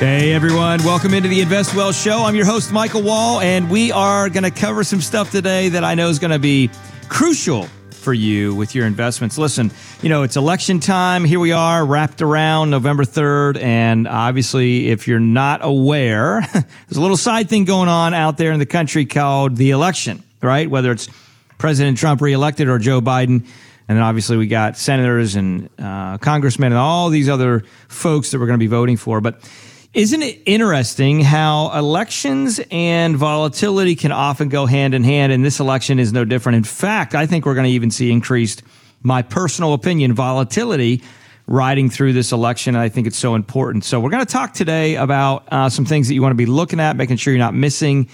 Hey 0.00 0.32
everyone, 0.32 0.82
welcome 0.82 1.12
into 1.12 1.28
the 1.28 1.42
Invest 1.42 1.74
Well 1.74 1.92
Show. 1.92 2.24
I'm 2.24 2.34
your 2.34 2.46
host, 2.46 2.72
Michael 2.72 3.02
Wall, 3.02 3.38
and 3.40 3.68
we 3.68 3.92
are 3.92 4.30
going 4.30 4.44
to 4.44 4.50
cover 4.50 4.82
some 4.82 5.02
stuff 5.02 5.30
today 5.30 5.68
that 5.68 5.84
I 5.84 5.94
know 5.94 6.08
is 6.08 6.18
going 6.18 6.30
to 6.30 6.38
be 6.38 6.70
crucial 7.10 7.64
for 7.90 8.14
you 8.14 8.54
with 8.54 8.74
your 8.74 8.86
investments. 8.86 9.36
Listen, 9.36 9.70
you 10.00 10.08
know, 10.08 10.22
it's 10.22 10.38
election 10.38 10.80
time. 10.80 11.26
Here 11.26 11.38
we 11.38 11.52
are, 11.52 11.84
wrapped 11.84 12.22
around 12.22 12.70
November 12.70 13.04
3rd. 13.04 13.60
And 13.60 14.08
obviously, 14.08 14.88
if 14.88 15.06
you're 15.06 15.20
not 15.20 15.60
aware, 15.62 16.40
there's 16.54 16.96
a 16.96 17.02
little 17.02 17.18
side 17.18 17.50
thing 17.50 17.66
going 17.66 17.90
on 17.90 18.14
out 18.14 18.38
there 18.38 18.52
in 18.52 18.58
the 18.58 18.64
country 18.64 19.04
called 19.04 19.56
the 19.56 19.72
election, 19.72 20.22
right? 20.40 20.70
Whether 20.70 20.92
it's 20.92 21.10
President 21.58 21.98
Trump 21.98 22.22
reelected 22.22 22.68
or 22.68 22.78
Joe 22.78 23.02
Biden. 23.02 23.46
And 23.86 23.98
then 23.98 24.02
obviously 24.02 24.38
we 24.38 24.46
got 24.46 24.78
senators 24.78 25.34
and 25.34 25.68
uh, 25.78 26.16
congressmen 26.16 26.72
and 26.72 26.78
all 26.78 27.10
these 27.10 27.28
other 27.28 27.64
folks 27.88 28.30
that 28.30 28.38
we're 28.38 28.46
going 28.46 28.58
to 28.58 28.64
be 28.64 28.66
voting 28.66 28.96
for. 28.96 29.20
But 29.20 29.42
isn't 29.92 30.22
it 30.22 30.40
interesting 30.46 31.20
how 31.20 31.76
elections 31.76 32.60
and 32.70 33.16
volatility 33.16 33.96
can 33.96 34.12
often 34.12 34.48
go 34.48 34.66
hand 34.66 34.94
in 34.94 35.02
hand? 35.02 35.32
And 35.32 35.44
this 35.44 35.58
election 35.58 35.98
is 35.98 36.12
no 36.12 36.24
different. 36.24 36.56
In 36.56 36.64
fact, 36.64 37.16
I 37.16 37.26
think 37.26 37.44
we're 37.44 37.54
going 37.54 37.66
to 37.66 37.72
even 37.72 37.90
see 37.90 38.12
increased, 38.12 38.62
my 39.02 39.22
personal 39.22 39.72
opinion, 39.72 40.14
volatility 40.14 41.02
riding 41.48 41.90
through 41.90 42.12
this 42.12 42.30
election. 42.30 42.76
And 42.76 42.82
I 42.82 42.88
think 42.88 43.08
it's 43.08 43.16
so 43.16 43.34
important. 43.34 43.84
So 43.84 43.98
we're 43.98 44.10
going 44.10 44.24
to 44.24 44.32
talk 44.32 44.54
today 44.54 44.94
about 44.94 45.48
uh, 45.50 45.68
some 45.68 45.84
things 45.84 46.06
that 46.06 46.14
you 46.14 46.22
want 46.22 46.30
to 46.32 46.36
be 46.36 46.46
looking 46.46 46.78
at, 46.78 46.94
making 46.94 47.16
sure 47.16 47.32
you're 47.32 47.38
not 47.38 47.54
missing 47.54 48.08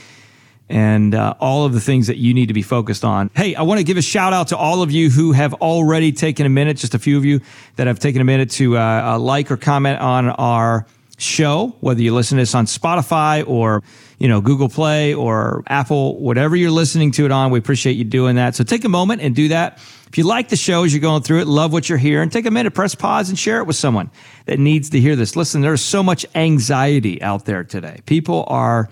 and 0.70 1.14
uh, 1.14 1.34
all 1.38 1.66
of 1.66 1.74
the 1.74 1.80
things 1.80 2.06
that 2.06 2.16
you 2.16 2.32
need 2.32 2.46
to 2.46 2.54
be 2.54 2.62
focused 2.62 3.04
on. 3.04 3.30
Hey, 3.36 3.54
I 3.54 3.62
want 3.62 3.78
to 3.78 3.84
give 3.84 3.98
a 3.98 4.02
shout 4.02 4.32
out 4.32 4.48
to 4.48 4.56
all 4.56 4.82
of 4.82 4.90
you 4.90 5.10
who 5.10 5.32
have 5.32 5.52
already 5.54 6.10
taken 6.10 6.46
a 6.46 6.48
minute, 6.48 6.78
just 6.78 6.94
a 6.94 6.98
few 6.98 7.18
of 7.18 7.24
you 7.24 7.40
that 7.76 7.86
have 7.86 7.98
taken 7.98 8.22
a 8.22 8.24
minute 8.24 8.50
to 8.52 8.78
uh, 8.78 9.14
uh 9.14 9.18
like 9.18 9.50
or 9.50 9.58
comment 9.58 10.00
on 10.00 10.30
our 10.30 10.86
show, 11.18 11.74
whether 11.80 12.02
you 12.02 12.14
listen 12.14 12.36
to 12.36 12.42
this 12.42 12.54
on 12.54 12.66
Spotify 12.66 13.46
or, 13.46 13.82
you 14.18 14.28
know, 14.28 14.40
Google 14.40 14.68
Play 14.68 15.14
or 15.14 15.62
Apple, 15.66 16.18
whatever 16.20 16.56
you're 16.56 16.70
listening 16.70 17.10
to 17.12 17.24
it 17.24 17.32
on. 17.32 17.50
We 17.50 17.58
appreciate 17.58 17.94
you 17.94 18.04
doing 18.04 18.36
that. 18.36 18.54
So 18.54 18.64
take 18.64 18.84
a 18.84 18.88
moment 18.88 19.22
and 19.22 19.34
do 19.34 19.48
that. 19.48 19.78
If 20.08 20.18
you 20.18 20.24
like 20.24 20.48
the 20.48 20.56
show 20.56 20.84
as 20.84 20.92
you're 20.92 21.00
going 21.00 21.22
through 21.22 21.40
it, 21.40 21.46
love 21.46 21.72
what 21.72 21.88
you're 21.88 21.98
hearing, 21.98 22.30
take 22.30 22.46
a 22.46 22.50
minute, 22.50 22.74
press 22.74 22.94
pause 22.94 23.28
and 23.28 23.38
share 23.38 23.58
it 23.58 23.64
with 23.64 23.76
someone 23.76 24.10
that 24.44 24.58
needs 24.58 24.90
to 24.90 25.00
hear 25.00 25.16
this. 25.16 25.36
Listen, 25.36 25.62
there's 25.62 25.82
so 25.82 26.02
much 26.02 26.24
anxiety 26.34 27.20
out 27.22 27.44
there 27.44 27.64
today. 27.64 28.00
People 28.06 28.44
are 28.48 28.88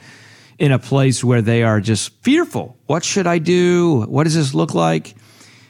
in 0.59 0.73
a 0.73 0.79
place 0.79 1.23
where 1.23 1.43
they 1.43 1.63
are 1.63 1.81
just 1.81 2.13
fearful. 2.23 2.77
What 2.87 3.05
should 3.05 3.27
I 3.27 3.39
do? 3.39 4.03
What 4.03 4.25
does 4.25 4.35
this 4.35 4.55
look 4.55 4.75
like? 4.75 5.15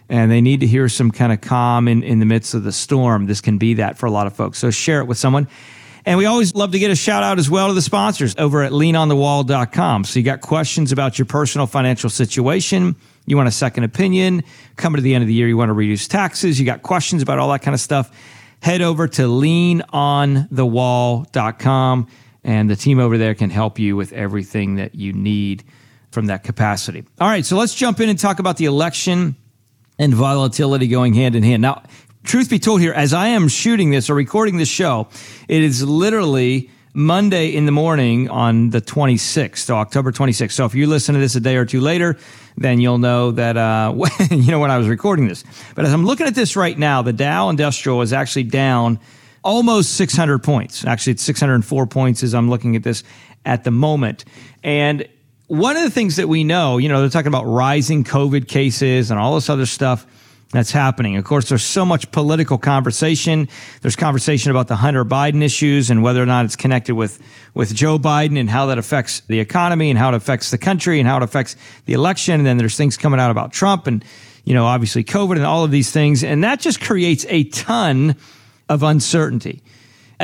And 0.09 0.31
they 0.31 0.41
need 0.41 0.61
to 0.61 0.67
hear 0.67 0.89
some 0.89 1.11
kind 1.11 1.33
of 1.33 1.41
calm 1.41 1.89
in, 1.89 2.03
in 2.03 2.19
the 2.21 2.27
midst 2.27 2.55
of 2.55 2.65
the 2.65 2.73
storm. 2.73 3.27
This 3.27 3.41
can 3.41 3.59
be 3.59 3.75
that 3.75 3.99
for 3.99 4.07
a 4.07 4.11
lot 4.11 4.27
of 4.27 4.35
folks. 4.35 4.59
So 4.59 4.71
share 4.71 5.01
it 5.01 5.07
with 5.07 5.19
someone. 5.19 5.49
And 6.07 6.19
we 6.19 6.27
always 6.27 6.55
love 6.55 6.73
to 6.73 6.79
get 6.79 6.91
a 6.91 6.97
shout 6.97 7.23
out 7.23 7.39
as 7.39 7.49
well 7.49 7.69
to 7.69 7.75
the 7.75 7.81
sponsors 7.81 8.35
over 8.37 8.63
at 8.63 8.73
leanonthewall.com. 8.73 10.05
So 10.05 10.19
you 10.19 10.25
got 10.25 10.43
questions 10.43 10.93
about 10.93 11.19
your 11.19 11.25
personal 11.25 11.67
financial 11.67 12.11
situation. 12.11 12.95
You 13.25 13.39
want 13.39 13.49
a 13.49 13.53
second 13.53 13.85
opinion. 13.85 14.45
Coming 14.77 14.99
to 14.99 15.03
the 15.03 15.15
end 15.15 15.23
of 15.23 15.29
the 15.29 15.35
year, 15.35 15.49
you 15.49 15.57
want 15.57 15.71
to 15.71 15.73
reduce 15.73 16.07
taxes. 16.07 16.61
You 16.61 16.67
got 16.67 16.83
questions 16.83 17.23
about 17.23 17.39
all 17.39 17.51
that 17.53 17.63
kind 17.63 17.75
of 17.75 17.81
stuff. 17.81 18.15
Head 18.61 18.83
over 18.83 19.09
to 19.09 19.23
leanonthewall.com 19.23 22.09
and 22.45 22.71
the 22.71 22.77
team 22.77 22.99
over 22.99 23.17
there 23.17 23.35
can 23.35 23.49
help 23.49 23.79
you 23.79 23.97
with 23.97 24.13
everything 24.13 24.75
that 24.77 24.95
you 24.95 25.15
need 25.15 25.65
from 26.11 26.27
that 26.27 26.45
capacity. 26.45 27.05
All 27.19 27.29
right, 27.29 27.45
so 27.45 27.57
let's 27.57 27.75
jump 27.75 28.01
in 28.01 28.11
and 28.11 28.19
talk 28.19 28.39
about 28.39 28.59
the 28.59 28.67
election 28.67 29.37
and 29.99 30.13
volatility 30.13 30.89
going 30.89 31.15
hand 31.15 31.35
in 31.35 31.43
hand. 31.43 31.63
Now, 31.63 31.83
truth 32.25 32.51
be 32.51 32.59
told, 32.59 32.81
here, 32.81 32.93
as 32.93 33.13
I 33.13 33.29
am 33.29 33.49
shooting 33.49 33.91
this 33.91 34.11
or 34.11 34.15
recording 34.15 34.57
this 34.57 34.69
show, 34.69 35.09
it 35.47 35.63
is 35.63 35.83
literally 35.83 36.71
Monday 36.95 37.49
in 37.55 37.67
the 37.67 37.73
morning 37.73 38.31
on 38.31 38.71
the 38.71 38.81
26th, 38.81 39.59
so 39.59 39.77
October 39.77 40.13
26th. 40.13 40.53
So 40.53 40.65
if 40.65 40.75
you 40.75 40.87
listen 40.87 41.15
to 41.15 41.21
this 41.21 41.35
a 41.35 41.41
day 41.41 41.57
or 41.57 41.65
two 41.65 41.81
later, 41.81 42.17
then 42.57 42.81
you'll 42.81 42.99
know 42.99 43.33
that, 43.33 43.57
uh, 43.57 43.95
you 44.31 44.51
know, 44.51 44.61
when 44.61 44.71
I 44.71 44.79
was 44.79 44.89
recording 44.89 45.29
this. 45.29 45.45
But 45.75 45.85
as 45.85 45.93
I'm 45.93 46.07
looking 46.07 46.27
at 46.27 46.35
this 46.35 46.57
right 46.57 46.79
now, 46.79 47.03
the 47.03 47.13
Dow 47.13 47.51
Industrial 47.51 48.01
is 48.01 48.13
actually 48.13 48.45
down 48.45 49.01
almost 49.43 49.95
600 49.97 50.39
points. 50.39 50.85
Actually, 50.85 51.15
it's 51.15 51.23
604 51.23 51.87
points 51.87 52.23
as 52.23 52.35
I'm 52.35 52.49
looking 52.49 52.77
at 52.77 52.83
this 52.83 53.03
at 53.45 53.65
the 53.65 53.71
moment. 53.71 54.25
And 54.63 55.07
one 55.49 55.77
of 55.77 55.83
the 55.83 55.91
things 55.91 56.17
that 56.17 56.29
we 56.29 56.45
know, 56.45 56.79
you 56.79 56.89
know, 56.89 57.01
they're 57.01 57.11
talking 57.11 57.29
about 57.29 57.45
rising 57.45 58.05
COVID 58.05 58.49
cases 58.49 59.11
and 59.11 59.21
all 59.21 59.35
this 59.35 59.51
other 59.51 59.67
stuff 59.67 60.07
that's 60.51 60.71
happening. 60.71 61.17
Of 61.17 61.25
course, 61.25 61.49
there's 61.49 61.65
so 61.65 61.85
much 61.85 62.11
political 62.13 62.59
conversation. 62.59 63.49
There's 63.83 63.97
conversation 63.97 64.51
about 64.51 64.69
the 64.69 64.77
Hunter 64.77 65.05
Biden 65.05 65.43
issues 65.43 65.91
and 65.91 66.03
whether 66.03 66.23
or 66.23 66.27
not 66.27 66.45
it's 66.45 66.55
connected 66.57 66.95
with, 66.95 67.21
with 67.55 67.75
Joe 67.75 67.99
Biden 67.99 68.39
and 68.39 68.49
how 68.49 68.67
that 68.67 68.79
affects 68.79 69.21
the 69.21 69.41
economy 69.41 69.91
and 69.91 69.99
how 69.99 70.11
it 70.11 70.15
affects 70.15 70.51
the 70.51 70.59
country 70.59 71.01
and 71.01 71.09
how 71.09 71.17
it 71.17 71.23
affects 71.23 71.57
the 71.87 71.93
election. 71.93 72.35
And 72.35 72.47
then 72.47 72.57
there's 72.57 72.77
things 72.77 72.97
coming 72.97 73.19
out 73.19 73.31
about 73.31 73.53
Trump 73.53 73.87
and, 73.87 74.05
you 74.45 74.55
know, 74.55 74.65
obviously 74.67 75.03
COVID 75.03 75.37
and 75.37 75.45
all 75.45 75.65
of 75.65 75.71
these 75.71 75.91
things. 75.91 76.23
And 76.23 76.45
that 76.45 76.61
just 76.61 76.81
creates 76.81 77.27
a 77.29 77.45
ton 77.45 78.15
of 78.69 78.83
uncertainty. 78.83 79.63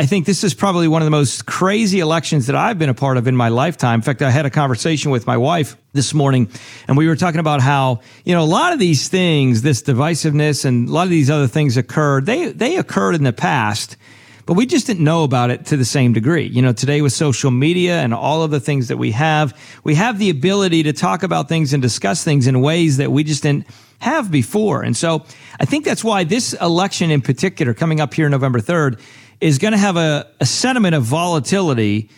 I 0.01 0.07
think 0.07 0.25
this 0.25 0.45
is 0.45 0.55
probably 0.55 0.89
one 0.89 1.03
of 1.03 1.05
the 1.05 1.11
most 1.11 1.45
crazy 1.45 2.01
elections 2.01 2.47
that 2.47 2.57
I've 2.57 2.79
been 2.79 2.89
a 2.89 2.95
part 2.95 3.19
of 3.19 3.29
in 3.29 3.37
my 3.37 3.51
lifetime. 3.51 3.97
In 3.97 4.03
fact, 4.03 4.23
I 4.23 4.31
had 4.31 4.47
a 4.47 4.51
conversation 4.51 5.11
with 5.11 5.27
my 5.27 5.37
wife 5.37 5.77
this 5.93 6.15
morning 6.15 6.49
and 6.89 6.97
we 6.97 7.07
were 7.07 7.17
talking 7.17 7.39
about 7.39 7.61
how, 7.61 8.01
you 8.25 8.35
know, 8.35 8.43
a 8.43 8.49
lot 8.49 8.73
of 8.73 8.79
these 8.79 9.09
things, 9.09 9.61
this 9.61 9.83
divisiveness 9.83 10.65
and 10.65 10.89
a 10.89 10.91
lot 10.91 11.03
of 11.03 11.11
these 11.11 11.29
other 11.29 11.49
things 11.49 11.77
occurred. 11.77 12.25
They, 12.25 12.51
they 12.51 12.79
occurred 12.79 13.15
in 13.15 13.25
the 13.25 13.33
past, 13.35 13.99
but 14.47 14.55
we 14.55 14.65
just 14.65 14.87
didn't 14.87 15.05
know 15.05 15.23
about 15.23 15.51
it 15.51 15.67
to 15.67 15.77
the 15.77 15.85
same 15.85 16.15
degree. 16.15 16.47
You 16.47 16.63
know, 16.63 16.73
today 16.73 17.03
with 17.03 17.13
social 17.13 17.51
media 17.51 18.01
and 18.01 18.15
all 18.15 18.43
of 18.43 18.51
the 18.51 18.59
things 18.59 18.89
that 18.89 18.97
we 18.97 19.11
have, 19.11 19.55
we 19.85 19.97
have 19.97 20.19
the 20.19 20.31
ability 20.31 20.83
to 20.85 20.95
talk 20.95 21.23
about 21.23 21.47
things 21.47 21.75
and 21.75 21.83
discuss 21.83 22.25
things 22.25 22.47
in 22.47 22.63
ways 22.63 22.97
that 22.97 23.13
we 23.13 23.23
just 23.23 23.43
didn't 23.43 23.67
have 23.99 24.31
before. 24.31 24.83
And 24.83 24.97
so 24.97 25.27
I 25.61 25.67
think 25.67 25.85
that's 25.85 26.03
why 26.03 26.25
this 26.25 26.55
election 26.55 27.11
in 27.11 27.21
particular 27.21 27.75
coming 27.75 28.01
up 28.01 28.15
here 28.15 28.31
November 28.31 28.61
3rd 28.61 28.99
is 29.41 29.59
going 29.59 29.73
to 29.73 29.79
have 29.79 29.97
a, 29.97 30.27
a 30.41 30.47
sentiment 30.47 30.95
of 30.95 31.03
volatility 31.03 32.11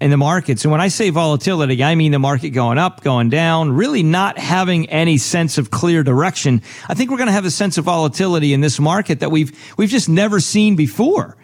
in 0.00 0.10
the 0.10 0.16
markets. 0.16 0.64
And 0.64 0.72
when 0.72 0.80
I 0.80 0.88
say 0.88 1.10
volatility, 1.10 1.84
I 1.84 1.94
mean 1.94 2.12
the 2.12 2.18
market 2.18 2.50
going 2.50 2.78
up, 2.78 3.02
going 3.02 3.28
down, 3.28 3.72
really 3.72 4.02
not 4.02 4.38
having 4.38 4.88
any 4.88 5.18
sense 5.18 5.58
of 5.58 5.70
clear 5.70 6.02
direction. 6.02 6.62
I 6.88 6.94
think 6.94 7.10
we're 7.10 7.18
going 7.18 7.26
to 7.26 7.32
have 7.32 7.44
a 7.44 7.50
sense 7.50 7.76
of 7.76 7.84
volatility 7.84 8.54
in 8.54 8.62
this 8.62 8.80
market 8.80 9.20
that 9.20 9.30
we've, 9.30 9.52
we've 9.76 9.90
just 9.90 10.08
never 10.08 10.40
seen 10.40 10.74
before 10.74 11.36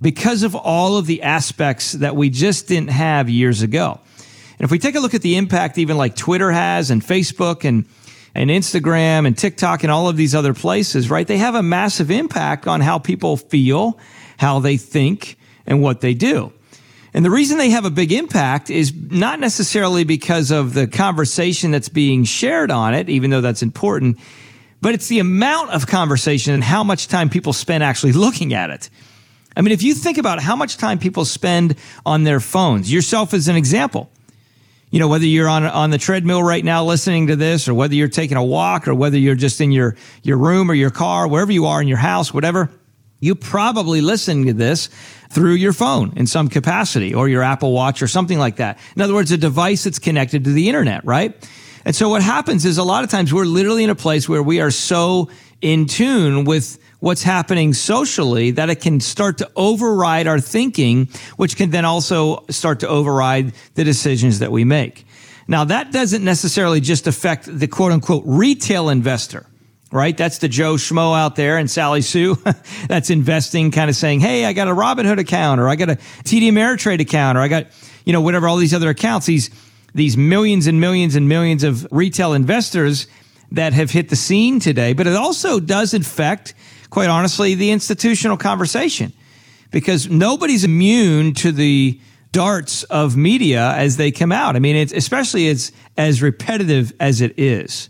because 0.00 0.44
of 0.44 0.54
all 0.54 0.98
of 0.98 1.06
the 1.06 1.22
aspects 1.22 1.92
that 1.92 2.14
we 2.14 2.30
just 2.30 2.68
didn't 2.68 2.90
have 2.90 3.28
years 3.28 3.62
ago. 3.62 4.00
And 4.58 4.64
if 4.64 4.70
we 4.70 4.78
take 4.78 4.94
a 4.94 5.00
look 5.00 5.14
at 5.14 5.22
the 5.22 5.36
impact 5.36 5.76
even 5.76 5.96
like 5.96 6.14
Twitter 6.14 6.50
has 6.52 6.90
and 6.90 7.02
Facebook 7.02 7.64
and 7.64 7.86
and 8.36 8.50
Instagram 8.50 9.26
and 9.26 9.36
TikTok 9.36 9.82
and 9.82 9.90
all 9.90 10.10
of 10.10 10.16
these 10.18 10.34
other 10.34 10.52
places, 10.52 11.08
right? 11.08 11.26
They 11.26 11.38
have 11.38 11.54
a 11.54 11.62
massive 11.62 12.10
impact 12.10 12.68
on 12.68 12.82
how 12.82 12.98
people 12.98 13.38
feel, 13.38 13.98
how 14.36 14.58
they 14.60 14.76
think, 14.76 15.38
and 15.66 15.82
what 15.82 16.00
they 16.00 16.14
do. 16.14 16.52
And 17.14 17.24
the 17.24 17.30
reason 17.30 17.56
they 17.56 17.70
have 17.70 17.86
a 17.86 17.90
big 17.90 18.12
impact 18.12 18.68
is 18.68 18.92
not 18.94 19.40
necessarily 19.40 20.04
because 20.04 20.50
of 20.50 20.74
the 20.74 20.86
conversation 20.86 21.70
that's 21.70 21.88
being 21.88 22.24
shared 22.24 22.70
on 22.70 22.92
it, 22.92 23.08
even 23.08 23.30
though 23.30 23.40
that's 23.40 23.62
important, 23.62 24.18
but 24.82 24.92
it's 24.92 25.08
the 25.08 25.18
amount 25.18 25.70
of 25.70 25.86
conversation 25.86 26.52
and 26.52 26.62
how 26.62 26.84
much 26.84 27.08
time 27.08 27.30
people 27.30 27.54
spend 27.54 27.82
actually 27.82 28.12
looking 28.12 28.52
at 28.52 28.70
it. 28.70 28.90
I 29.56 29.62
mean, 29.62 29.72
if 29.72 29.82
you 29.82 29.94
think 29.94 30.18
about 30.18 30.40
how 30.40 30.54
much 30.54 30.76
time 30.76 30.98
people 30.98 31.24
spend 31.24 31.76
on 32.04 32.24
their 32.24 32.40
phones, 32.40 32.92
yourself 32.92 33.32
as 33.32 33.48
an 33.48 33.56
example, 33.56 34.10
you 34.90 35.00
know, 35.00 35.08
whether 35.08 35.24
you're 35.24 35.48
on 35.48 35.64
on 35.64 35.90
the 35.90 35.98
treadmill 35.98 36.42
right 36.42 36.64
now 36.64 36.84
listening 36.84 37.28
to 37.28 37.36
this, 37.36 37.66
or 37.66 37.74
whether 37.74 37.94
you're 37.94 38.08
taking 38.08 38.36
a 38.36 38.44
walk, 38.44 38.86
or 38.86 38.94
whether 38.94 39.18
you're 39.18 39.34
just 39.34 39.60
in 39.60 39.72
your 39.72 39.96
your 40.22 40.36
room 40.36 40.70
or 40.70 40.74
your 40.74 40.90
car, 40.90 41.26
wherever 41.26 41.50
you 41.50 41.66
are 41.66 41.80
in 41.80 41.88
your 41.88 41.96
house, 41.96 42.32
whatever, 42.32 42.70
you 43.20 43.34
probably 43.34 44.00
listen 44.00 44.46
to 44.46 44.52
this 44.52 44.88
through 45.30 45.54
your 45.54 45.72
phone 45.72 46.12
in 46.16 46.26
some 46.26 46.48
capacity 46.48 47.14
or 47.14 47.28
your 47.28 47.42
Apple 47.42 47.72
Watch 47.72 48.02
or 48.02 48.08
something 48.08 48.38
like 48.38 48.56
that. 48.56 48.78
In 48.94 49.02
other 49.02 49.14
words, 49.14 49.32
a 49.32 49.36
device 49.36 49.84
that's 49.84 49.98
connected 49.98 50.44
to 50.44 50.52
the 50.52 50.68
internet, 50.68 51.04
right? 51.04 51.34
And 51.84 51.94
so 51.94 52.08
what 52.08 52.22
happens 52.22 52.64
is 52.64 52.78
a 52.78 52.84
lot 52.84 53.04
of 53.04 53.10
times 53.10 53.32
we're 53.32 53.44
literally 53.44 53.84
in 53.84 53.90
a 53.90 53.94
place 53.94 54.28
where 54.28 54.42
we 54.42 54.60
are 54.60 54.70
so 54.70 55.30
in 55.60 55.86
tune 55.86 56.44
with 56.44 56.78
what's 57.00 57.22
happening 57.22 57.72
socially 57.72 58.50
that 58.52 58.70
it 58.70 58.80
can 58.80 59.00
start 59.00 59.38
to 59.38 59.50
override 59.56 60.26
our 60.26 60.40
thinking, 60.40 61.08
which 61.36 61.56
can 61.56 61.70
then 61.70 61.84
also 61.84 62.44
start 62.50 62.80
to 62.80 62.88
override 62.88 63.52
the 63.74 63.84
decisions 63.84 64.40
that 64.40 64.50
we 64.50 64.64
make. 64.64 65.06
Now, 65.48 65.64
that 65.64 65.92
doesn't 65.92 66.24
necessarily 66.24 66.80
just 66.80 67.06
affect 67.06 67.46
the 67.46 67.68
quote 67.68 67.92
unquote 67.92 68.24
retail 68.26 68.88
investor 68.88 69.46
right? 69.96 70.16
That's 70.16 70.38
the 70.38 70.48
Joe 70.48 70.74
Schmo 70.74 71.18
out 71.18 71.36
there 71.36 71.56
and 71.56 71.70
Sally 71.70 72.02
Sue 72.02 72.36
that's 72.88 73.10
investing, 73.10 73.70
kind 73.70 73.90
of 73.90 73.96
saying, 73.96 74.20
Hey, 74.20 74.44
I 74.44 74.52
got 74.52 74.68
a 74.68 74.72
Robinhood 74.72 75.18
account 75.18 75.60
or 75.60 75.68
I 75.68 75.76
got 75.76 75.90
a 75.90 75.96
TD 75.96 76.42
Ameritrade 76.42 77.00
account 77.00 77.38
or 77.38 77.40
I 77.40 77.48
got, 77.48 77.66
you 78.04 78.12
know, 78.12 78.20
whatever, 78.20 78.46
all 78.46 78.56
these 78.56 78.74
other 78.74 78.90
accounts, 78.90 79.26
these, 79.26 79.50
these 79.94 80.16
millions 80.16 80.66
and 80.66 80.80
millions 80.80 81.16
and 81.16 81.28
millions 81.28 81.64
of 81.64 81.86
retail 81.90 82.34
investors 82.34 83.06
that 83.52 83.72
have 83.72 83.90
hit 83.90 84.08
the 84.10 84.16
scene 84.16 84.60
today. 84.60 84.92
But 84.92 85.06
it 85.06 85.16
also 85.16 85.58
does 85.58 85.94
affect, 85.94 86.54
quite 86.90 87.08
honestly, 87.08 87.54
the 87.54 87.70
institutional 87.70 88.36
conversation 88.36 89.12
because 89.70 90.08
nobody's 90.08 90.64
immune 90.64 91.34
to 91.34 91.52
the 91.52 92.00
darts 92.32 92.82
of 92.84 93.16
media 93.16 93.72
as 93.72 93.96
they 93.96 94.10
come 94.10 94.32
out. 94.32 94.56
I 94.56 94.58
mean, 94.58 94.76
it's 94.76 94.92
especially 94.92 95.48
it's 95.48 95.72
as 95.96 96.22
repetitive 96.22 96.92
as 97.00 97.20
it 97.20 97.38
is. 97.38 97.88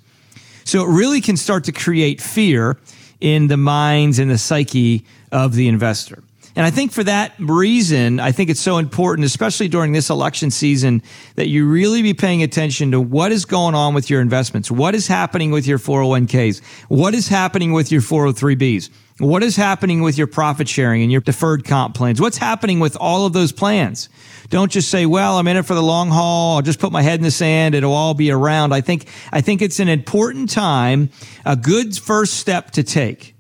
So 0.66 0.82
it 0.82 0.88
really 0.88 1.20
can 1.20 1.36
start 1.36 1.64
to 1.64 1.72
create 1.72 2.20
fear 2.20 2.76
in 3.20 3.46
the 3.46 3.56
minds 3.56 4.18
and 4.18 4.28
the 4.28 4.36
psyche 4.36 5.06
of 5.30 5.54
the 5.54 5.68
investor. 5.68 6.24
And 6.56 6.66
I 6.66 6.70
think 6.70 6.90
for 6.90 7.04
that 7.04 7.34
reason, 7.38 8.18
I 8.18 8.32
think 8.32 8.50
it's 8.50 8.60
so 8.60 8.78
important, 8.78 9.26
especially 9.26 9.68
during 9.68 9.92
this 9.92 10.10
election 10.10 10.50
season, 10.50 11.02
that 11.36 11.46
you 11.48 11.68
really 11.68 12.02
be 12.02 12.14
paying 12.14 12.42
attention 12.42 12.90
to 12.90 13.00
what 13.00 13.30
is 13.30 13.44
going 13.44 13.76
on 13.76 13.94
with 13.94 14.10
your 14.10 14.20
investments. 14.20 14.68
What 14.68 14.94
is 14.96 15.06
happening 15.06 15.52
with 15.52 15.68
your 15.68 15.78
401ks? 15.78 16.60
What 16.88 17.14
is 17.14 17.28
happening 17.28 17.72
with 17.72 17.92
your 17.92 18.00
403bs? 18.00 18.90
What 19.18 19.42
is 19.42 19.56
happening 19.56 20.02
with 20.02 20.18
your 20.18 20.26
profit 20.26 20.68
sharing 20.68 21.02
and 21.02 21.10
your 21.10 21.22
deferred 21.22 21.64
comp 21.64 21.94
plans? 21.94 22.20
What's 22.20 22.36
happening 22.36 22.80
with 22.80 22.96
all 23.00 23.24
of 23.24 23.32
those 23.32 23.50
plans? 23.50 24.10
Don't 24.50 24.70
just 24.70 24.90
say, 24.90 25.06
well, 25.06 25.38
I'm 25.38 25.48
in 25.48 25.56
it 25.56 25.64
for 25.64 25.74
the 25.74 25.82
long 25.82 26.10
haul. 26.10 26.56
I'll 26.56 26.62
just 26.62 26.78
put 26.78 26.92
my 26.92 27.00
head 27.00 27.18
in 27.18 27.24
the 27.24 27.30
sand. 27.30 27.74
It'll 27.74 27.94
all 27.94 28.12
be 28.12 28.30
around. 28.30 28.74
I 28.74 28.82
think, 28.82 29.08
I 29.32 29.40
think 29.40 29.62
it's 29.62 29.80
an 29.80 29.88
important 29.88 30.50
time, 30.50 31.10
a 31.46 31.56
good 31.56 31.96
first 31.96 32.34
step 32.34 32.72
to 32.72 32.82
take 32.82 33.36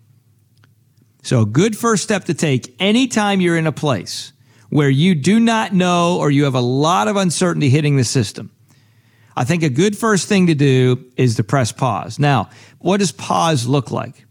so, 1.26 1.40
a 1.40 1.46
good 1.46 1.76
first 1.76 2.04
step 2.04 2.26
to 2.26 2.34
take 2.34 2.76
anytime 2.78 3.40
you're 3.40 3.56
in 3.56 3.66
a 3.66 3.72
place 3.72 4.32
where 4.68 4.88
you 4.88 5.16
do 5.16 5.40
not 5.40 5.74
know 5.74 6.18
or 6.18 6.30
you 6.30 6.44
have 6.44 6.54
a 6.54 6.60
lot 6.60 7.08
of 7.08 7.16
uncertainty 7.16 7.68
hitting 7.68 7.96
the 7.96 8.04
system. 8.04 8.52
I 9.36 9.42
think 9.42 9.64
a 9.64 9.68
good 9.68 9.98
first 9.98 10.28
thing 10.28 10.46
to 10.46 10.54
do 10.54 11.04
is 11.16 11.34
to 11.34 11.42
press 11.42 11.72
pause. 11.72 12.20
Now, 12.20 12.50
what 12.78 12.98
does 12.98 13.10
pause 13.10 13.66
look 13.66 13.90
like? 13.90 14.24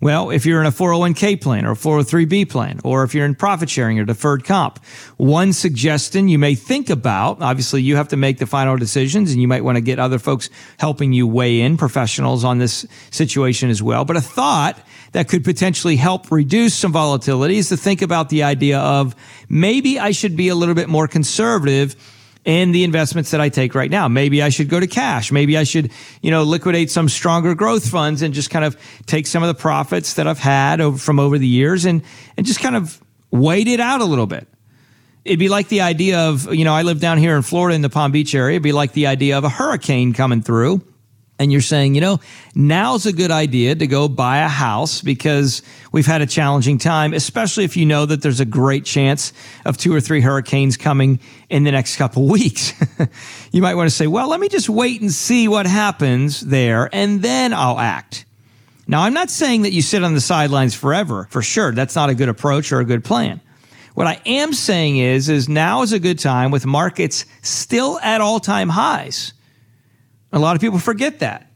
Well, 0.00 0.30
if 0.30 0.46
you're 0.46 0.60
in 0.60 0.66
a 0.66 0.70
401k 0.70 1.40
plan 1.40 1.66
or 1.66 1.72
a 1.72 1.74
403b 1.74 2.48
plan, 2.48 2.78
or 2.84 3.02
if 3.02 3.14
you're 3.14 3.26
in 3.26 3.34
profit 3.34 3.68
sharing 3.68 3.98
or 3.98 4.04
deferred 4.04 4.44
comp, 4.44 4.78
one 5.16 5.52
suggestion 5.52 6.28
you 6.28 6.38
may 6.38 6.54
think 6.54 6.88
about, 6.88 7.42
obviously 7.42 7.82
you 7.82 7.96
have 7.96 8.06
to 8.08 8.16
make 8.16 8.38
the 8.38 8.46
final 8.46 8.76
decisions 8.76 9.32
and 9.32 9.42
you 9.42 9.48
might 9.48 9.64
want 9.64 9.74
to 9.74 9.80
get 9.80 9.98
other 9.98 10.20
folks 10.20 10.50
helping 10.78 11.12
you 11.12 11.26
weigh 11.26 11.60
in, 11.62 11.76
professionals 11.76 12.44
on 12.44 12.58
this 12.58 12.86
situation 13.10 13.70
as 13.70 13.82
well. 13.82 14.04
But 14.04 14.16
a 14.16 14.20
thought 14.20 14.78
that 15.12 15.26
could 15.26 15.42
potentially 15.42 15.96
help 15.96 16.30
reduce 16.30 16.74
some 16.74 16.92
volatility 16.92 17.58
is 17.58 17.68
to 17.70 17.76
think 17.76 18.00
about 18.00 18.28
the 18.28 18.44
idea 18.44 18.78
of 18.78 19.16
maybe 19.48 19.98
I 19.98 20.12
should 20.12 20.36
be 20.36 20.48
a 20.48 20.54
little 20.54 20.76
bit 20.76 20.88
more 20.88 21.08
conservative 21.08 21.96
in 22.44 22.72
the 22.72 22.84
investments 22.84 23.30
that 23.32 23.40
I 23.40 23.48
take 23.48 23.74
right 23.74 23.90
now. 23.90 24.08
Maybe 24.08 24.42
I 24.42 24.48
should 24.48 24.68
go 24.68 24.80
to 24.80 24.86
cash. 24.86 25.30
Maybe 25.30 25.58
I 25.58 25.64
should, 25.64 25.90
you 26.22 26.30
know, 26.30 26.44
liquidate 26.44 26.90
some 26.90 27.08
stronger 27.08 27.54
growth 27.54 27.88
funds 27.88 28.22
and 28.22 28.32
just 28.32 28.50
kind 28.50 28.64
of 28.64 28.76
take 29.06 29.26
some 29.26 29.42
of 29.42 29.48
the 29.48 29.60
profits 29.60 30.14
that 30.14 30.26
I've 30.26 30.38
had 30.38 30.80
over, 30.80 30.98
from 30.98 31.18
over 31.18 31.38
the 31.38 31.46
years 31.46 31.84
and, 31.84 32.02
and 32.36 32.46
just 32.46 32.60
kind 32.60 32.76
of 32.76 33.00
wait 33.30 33.68
it 33.68 33.80
out 33.80 34.00
a 34.00 34.04
little 34.04 34.26
bit. 34.26 34.48
It'd 35.24 35.38
be 35.38 35.50
like 35.50 35.68
the 35.68 35.82
idea 35.82 36.20
of, 36.20 36.54
you 36.54 36.64
know, 36.64 36.72
I 36.74 36.82
live 36.82 37.00
down 37.00 37.18
here 37.18 37.36
in 37.36 37.42
Florida 37.42 37.74
in 37.74 37.82
the 37.82 37.90
Palm 37.90 38.12
Beach 38.12 38.34
area. 38.34 38.54
It'd 38.54 38.62
be 38.62 38.72
like 38.72 38.92
the 38.92 39.08
idea 39.08 39.36
of 39.36 39.44
a 39.44 39.50
hurricane 39.50 40.14
coming 40.14 40.40
through 40.40 40.82
and 41.38 41.52
you're 41.52 41.60
saying, 41.60 41.94
you 41.94 42.00
know, 42.00 42.20
now's 42.54 43.06
a 43.06 43.12
good 43.12 43.30
idea 43.30 43.74
to 43.74 43.86
go 43.86 44.08
buy 44.08 44.38
a 44.38 44.48
house 44.48 45.00
because 45.00 45.62
we've 45.92 46.06
had 46.06 46.20
a 46.20 46.26
challenging 46.26 46.78
time, 46.78 47.14
especially 47.14 47.64
if 47.64 47.76
you 47.76 47.86
know 47.86 48.06
that 48.06 48.22
there's 48.22 48.40
a 48.40 48.44
great 48.44 48.84
chance 48.84 49.32
of 49.64 49.76
two 49.76 49.94
or 49.94 50.00
three 50.00 50.20
hurricanes 50.20 50.76
coming 50.76 51.20
in 51.48 51.62
the 51.64 51.70
next 51.70 51.96
couple 51.96 52.26
weeks. 52.28 52.72
you 53.52 53.62
might 53.62 53.76
want 53.76 53.88
to 53.88 53.94
say, 53.94 54.06
well, 54.06 54.28
let 54.28 54.40
me 54.40 54.48
just 54.48 54.68
wait 54.68 55.00
and 55.00 55.12
see 55.12 55.46
what 55.46 55.66
happens 55.66 56.40
there 56.40 56.88
and 56.92 57.22
then 57.22 57.54
I'll 57.54 57.78
act. 57.78 58.24
Now, 58.88 59.02
I'm 59.02 59.14
not 59.14 59.30
saying 59.30 59.62
that 59.62 59.72
you 59.72 59.82
sit 59.82 60.02
on 60.02 60.14
the 60.14 60.20
sidelines 60.20 60.74
forever, 60.74 61.28
for 61.30 61.42
sure. 61.42 61.72
That's 61.72 61.94
not 61.94 62.08
a 62.08 62.14
good 62.14 62.30
approach 62.30 62.72
or 62.72 62.80
a 62.80 62.86
good 62.86 63.04
plan. 63.04 63.40
What 63.94 64.06
I 64.06 64.20
am 64.24 64.54
saying 64.54 64.96
is, 64.96 65.28
is 65.28 65.48
now 65.48 65.82
is 65.82 65.92
a 65.92 65.98
good 65.98 66.18
time 66.18 66.50
with 66.50 66.64
markets 66.64 67.26
still 67.42 67.98
at 68.00 68.22
all 68.22 68.40
time 68.40 68.70
highs 68.70 69.34
a 70.32 70.38
lot 70.38 70.56
of 70.56 70.60
people 70.60 70.78
forget 70.78 71.20
that. 71.20 71.46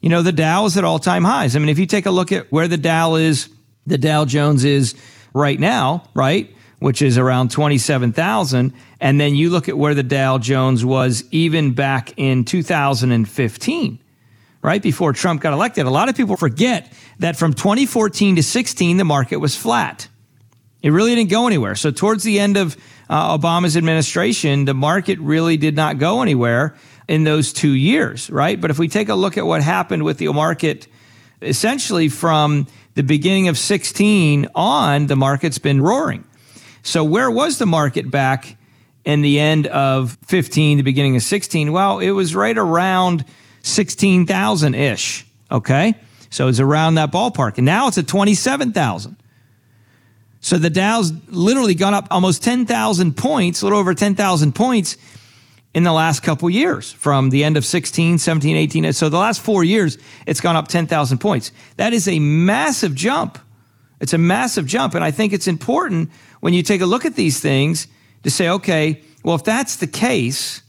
You 0.00 0.10
know, 0.10 0.22
the 0.22 0.32
Dow 0.32 0.66
is 0.66 0.76
at 0.76 0.84
all 0.84 0.98
time 0.98 1.24
highs. 1.24 1.56
I 1.56 1.58
mean, 1.58 1.68
if 1.68 1.78
you 1.78 1.86
take 1.86 2.06
a 2.06 2.10
look 2.10 2.30
at 2.30 2.50
where 2.52 2.68
the 2.68 2.76
Dow 2.76 3.16
is, 3.16 3.48
the 3.86 3.98
Dow 3.98 4.24
Jones 4.24 4.64
is 4.64 4.94
right 5.34 5.58
now, 5.58 6.04
right? 6.14 6.54
Which 6.78 7.02
is 7.02 7.18
around 7.18 7.50
27,000. 7.50 8.72
And 9.00 9.20
then 9.20 9.34
you 9.34 9.50
look 9.50 9.68
at 9.68 9.76
where 9.76 9.94
the 9.94 10.02
Dow 10.02 10.38
Jones 10.38 10.84
was 10.84 11.24
even 11.32 11.74
back 11.74 12.12
in 12.16 12.44
2015, 12.44 13.98
right? 14.62 14.82
Before 14.82 15.12
Trump 15.12 15.40
got 15.40 15.52
elected. 15.52 15.86
A 15.86 15.90
lot 15.90 16.08
of 16.08 16.16
people 16.16 16.36
forget 16.36 16.92
that 17.18 17.36
from 17.36 17.52
2014 17.52 18.36
to 18.36 18.42
16, 18.42 18.96
the 18.98 19.04
market 19.04 19.38
was 19.38 19.56
flat. 19.56 20.06
It 20.80 20.90
really 20.90 21.16
didn't 21.16 21.30
go 21.30 21.48
anywhere. 21.48 21.74
So 21.74 21.90
towards 21.90 22.22
the 22.22 22.38
end 22.38 22.56
of 22.56 22.76
uh, 23.10 23.36
Obama's 23.36 23.76
administration, 23.76 24.64
the 24.64 24.74
market 24.74 25.18
really 25.18 25.56
did 25.56 25.74
not 25.74 25.98
go 25.98 26.22
anywhere 26.22 26.76
in 27.08 27.24
those 27.24 27.52
two 27.52 27.72
years, 27.72 28.30
right? 28.30 28.60
But 28.60 28.70
if 28.70 28.78
we 28.78 28.86
take 28.86 29.08
a 29.08 29.14
look 29.14 29.38
at 29.38 29.46
what 29.46 29.62
happened 29.62 30.04
with 30.04 30.18
the 30.18 30.28
market, 30.32 30.86
essentially 31.40 32.08
from 32.08 32.66
the 32.94 33.02
beginning 33.02 33.48
of 33.48 33.56
16 33.56 34.48
on, 34.54 35.06
the 35.06 35.16
market's 35.16 35.58
been 35.58 35.80
roaring. 35.80 36.24
So 36.82 37.02
where 37.02 37.30
was 37.30 37.58
the 37.58 37.66
market 37.66 38.10
back 38.10 38.56
in 39.04 39.22
the 39.22 39.40
end 39.40 39.66
of 39.68 40.18
15, 40.26 40.76
the 40.76 40.82
beginning 40.82 41.16
of 41.16 41.22
16? 41.22 41.72
Well, 41.72 41.98
it 41.98 42.10
was 42.10 42.34
right 42.34 42.56
around 42.56 43.24
16,000 43.62 44.74
ish. 44.74 45.26
Okay. 45.50 45.94
So 46.30 46.48
it's 46.48 46.60
around 46.60 46.96
that 46.96 47.10
ballpark. 47.10 47.56
And 47.56 47.64
now 47.64 47.88
it's 47.88 47.96
at 47.96 48.06
27,000. 48.06 49.16
So 50.40 50.58
the 50.58 50.70
Dow's 50.70 51.12
literally 51.28 51.74
gone 51.74 51.94
up 51.94 52.06
almost 52.10 52.44
10,000 52.44 53.16
points, 53.16 53.62
a 53.62 53.64
little 53.64 53.78
over 53.78 53.94
10,000 53.94 54.54
points 54.54 54.96
in 55.78 55.84
the 55.84 55.92
last 55.92 56.24
couple 56.24 56.50
years 56.50 56.90
from 56.90 57.30
the 57.30 57.44
end 57.44 57.56
of 57.56 57.64
16, 57.64 58.18
17, 58.18 58.56
18. 58.56 58.92
So 58.92 59.08
the 59.08 59.16
last 59.16 59.40
four 59.40 59.62
years, 59.62 59.96
it's 60.26 60.40
gone 60.40 60.56
up 60.56 60.66
10,000 60.66 61.18
points. 61.18 61.52
That 61.76 61.92
is 61.92 62.08
a 62.08 62.18
massive 62.18 62.96
jump. 62.96 63.38
It's 64.00 64.12
a 64.12 64.18
massive 64.18 64.66
jump. 64.66 64.96
And 64.96 65.04
I 65.04 65.12
think 65.12 65.32
it's 65.32 65.46
important 65.46 66.10
when 66.40 66.52
you 66.52 66.64
take 66.64 66.80
a 66.80 66.86
look 66.86 67.04
at 67.04 67.14
these 67.14 67.38
things 67.38 67.86
to 68.24 68.30
say, 68.30 68.48
okay, 68.48 69.04
well, 69.22 69.36
if 69.36 69.44
that's 69.44 69.76
the 69.76 69.86
case, 69.86 70.62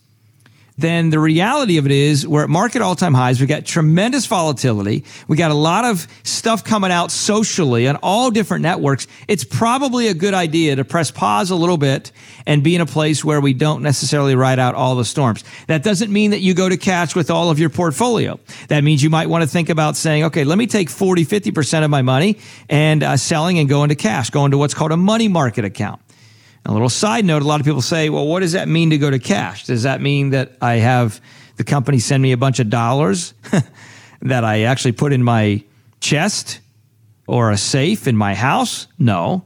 then 0.80 1.10
the 1.10 1.20
reality 1.20 1.78
of 1.78 1.86
it 1.86 1.92
is 1.92 2.26
we're 2.26 2.44
at 2.44 2.50
market 2.50 2.82
all 2.82 2.96
time 2.96 3.14
highs. 3.14 3.42
We 3.42 3.48
got 3.48 3.66
tremendous 3.66 4.26
volatility. 4.26 5.04
We 5.28 5.36
got 5.36 5.52
a 5.52 5.56
lot 5.56 5.84
of 5.84 6.08
stuff 6.24 6.64
coming 6.64 6.92
out 6.92 7.12
socially 7.12 7.88
on 7.88 7.98
all 7.98 8.32
different 8.32 8.64
networks. 8.64 9.06
It's 9.28 9.44
probably 9.44 10.08
a 10.08 10.14
good 10.14 10.34
idea 10.34 10.78
to 10.78 10.86
press 10.86 11.12
pause 11.12 11.52
a 11.52 11.56
little 11.56 11.78
bit 11.78 12.12
and 12.46 12.64
be 12.64 12.76
in 12.76 12.82
a 12.82 12.86
place 12.86 13.26
where 13.26 13.42
we 13.42 13.54
don't 13.54 13.84
necessarily 13.84 14.36
ride 14.36 14.58
out 14.58 14.74
all 14.74 14.96
the 14.96 15.06
storms. 15.06 15.44
That 15.68 15.84
doesn't 15.84 16.12
mean 16.12 16.32
that 16.32 16.40
you 16.40 16.54
go 16.54 16.70
to 16.70 16.78
cash 16.78 17.14
with 17.16 17.30
all 17.30 17.50
of 17.50 17.60
your 17.60 17.70
portfolio. 17.70 18.40
That 18.70 18.84
means 18.84 19.04
you 19.04 19.10
might 19.10 19.28
want 19.28 19.44
to 19.44 19.50
think 19.50 19.70
about 19.70 19.98
saying, 19.98 20.24
okay, 20.26 20.46
let 20.46 20.58
me 20.58 20.66
take 20.66 20.90
40, 20.90 21.26
50% 21.26 21.84
of 21.84 21.90
my 21.90 22.02
money 22.02 22.38
and 22.70 23.04
uh, 23.04 23.18
selling 23.18 23.60
and 23.60 23.68
going 23.68 23.90
to 23.90 23.96
cash, 23.96 24.30
going 24.30 24.52
to 24.52 24.58
what's 24.58 24.74
called 24.74 24.92
a 24.92 24.98
money 24.98 25.28
market 25.28 25.66
account. 25.66 26.02
A 26.70 26.72
little 26.72 26.88
side 26.88 27.26
note 27.26 27.42
a 27.42 27.46
lot 27.46 27.60
of 27.60 27.66
people 27.66 27.82
say, 27.82 28.10
well, 28.10 28.28
what 28.28 28.42
does 28.42 28.52
that 28.52 28.68
mean 28.68 28.92
to 28.92 29.00
go 29.00 29.10
to 29.10 29.18
cash? 29.18 29.66
Does 29.66 29.84
that 29.84 30.02
mean 30.02 30.30
that 30.30 30.52
I 30.62 30.76
have 30.76 31.20
the 31.56 31.64
company 31.64 31.98
send 31.98 32.22
me 32.22 32.32
a 32.32 32.38
bunch 32.38 32.60
of 32.60 32.70
dollars 32.70 33.34
that 34.22 34.44
I 34.44 34.62
actually 34.62 34.92
put 34.92 35.12
in 35.12 35.24
my 35.24 35.64
chest 36.00 36.60
or 37.26 37.50
a 37.50 37.58
safe 37.58 38.08
in 38.08 38.16
my 38.16 38.36
house? 38.36 38.86
No. 39.00 39.46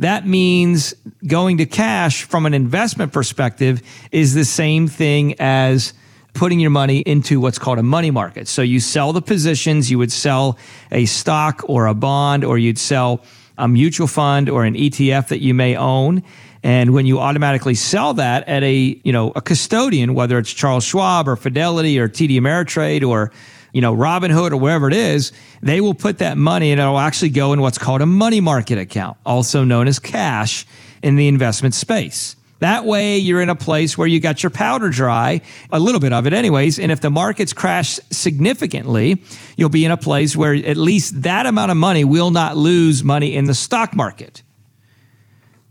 That 0.00 0.26
means 0.26 0.92
going 1.26 1.56
to 1.58 1.66
cash 1.66 2.24
from 2.24 2.44
an 2.44 2.52
investment 2.52 3.14
perspective 3.14 3.80
is 4.12 4.34
the 4.34 4.44
same 4.44 4.86
thing 4.86 5.34
as 5.40 5.94
putting 6.34 6.60
your 6.60 6.68
money 6.68 6.98
into 6.98 7.40
what's 7.40 7.58
called 7.58 7.78
a 7.78 7.82
money 7.82 8.10
market. 8.10 8.48
So 8.48 8.60
you 8.60 8.80
sell 8.80 9.14
the 9.14 9.22
positions, 9.22 9.90
you 9.90 9.96
would 9.96 10.12
sell 10.12 10.58
a 10.92 11.06
stock 11.06 11.62
or 11.66 11.86
a 11.86 11.94
bond, 11.94 12.44
or 12.44 12.58
you'd 12.58 12.78
sell 12.78 13.24
a 13.58 13.68
mutual 13.68 14.06
fund 14.06 14.48
or 14.48 14.64
an 14.64 14.74
ETF 14.74 15.28
that 15.28 15.40
you 15.40 15.52
may 15.52 15.76
own. 15.76 16.22
And 16.62 16.92
when 16.92 17.06
you 17.06 17.18
automatically 17.18 17.74
sell 17.74 18.14
that 18.14 18.48
at 18.48 18.62
a, 18.62 19.00
you 19.04 19.12
know, 19.12 19.32
a 19.36 19.40
custodian, 19.40 20.14
whether 20.14 20.38
it's 20.38 20.52
Charles 20.52 20.84
Schwab 20.84 21.28
or 21.28 21.36
Fidelity 21.36 21.98
or 21.98 22.08
TD 22.08 22.38
Ameritrade 22.38 23.06
or, 23.06 23.30
you 23.72 23.80
know, 23.80 23.94
Robinhood 23.94 24.52
or 24.52 24.56
wherever 24.56 24.88
it 24.88 24.94
is, 24.94 25.32
they 25.62 25.80
will 25.80 25.94
put 25.94 26.18
that 26.18 26.36
money 26.36 26.72
and 26.72 26.80
it'll 26.80 26.98
actually 26.98 27.30
go 27.30 27.52
in 27.52 27.60
what's 27.60 27.78
called 27.78 28.00
a 28.00 28.06
money 28.06 28.40
market 28.40 28.78
account, 28.78 29.16
also 29.26 29.64
known 29.64 29.86
as 29.86 29.98
cash 29.98 30.66
in 31.02 31.16
the 31.16 31.28
investment 31.28 31.74
space. 31.74 32.34
That 32.60 32.84
way 32.84 33.18
you're 33.18 33.40
in 33.40 33.50
a 33.50 33.54
place 33.54 33.96
where 33.96 34.08
you 34.08 34.18
got 34.18 34.42
your 34.42 34.50
powder 34.50 34.88
dry, 34.88 35.42
a 35.70 35.78
little 35.78 36.00
bit 36.00 36.12
of 36.12 36.26
it 36.26 36.32
anyways. 36.32 36.78
And 36.78 36.90
if 36.90 37.00
the 37.00 37.10
markets 37.10 37.52
crash 37.52 38.00
significantly, 38.10 39.22
you'll 39.56 39.68
be 39.68 39.84
in 39.84 39.92
a 39.92 39.96
place 39.96 40.36
where 40.36 40.54
at 40.54 40.76
least 40.76 41.22
that 41.22 41.46
amount 41.46 41.70
of 41.70 41.76
money 41.76 42.04
will 42.04 42.30
not 42.30 42.56
lose 42.56 43.04
money 43.04 43.36
in 43.36 43.44
the 43.44 43.54
stock 43.54 43.94
market. 43.94 44.42